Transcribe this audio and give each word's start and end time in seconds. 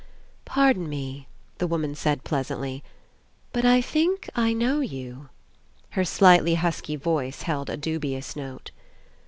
"Pardon 0.45 0.89
me," 0.89 1.27
the 1.59 1.67
woman 1.67 1.93
said 1.93 2.23
pleas 2.23 2.47
antly, 2.49 2.81
*'but 3.53 3.65
I 3.65 3.81
think 3.81 4.27
I 4.35 4.51
know 4.51 4.79
you." 4.79 5.29
Her 5.91 6.03
slightly 6.05 6.55
husky 6.55 6.95
voice 6.95 7.43
held 7.43 7.69
a 7.69 7.77
dubious 7.77 8.35
note. 8.35 8.71